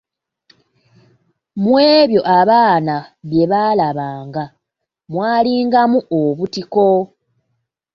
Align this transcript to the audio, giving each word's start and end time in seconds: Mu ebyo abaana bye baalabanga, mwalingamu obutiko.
Mu 1.61 1.73
ebyo 1.97 2.21
abaana 2.39 2.95
bye 3.29 3.45
baalabanga, 3.51 4.43
mwalingamu 5.11 5.99
obutiko. 6.21 6.87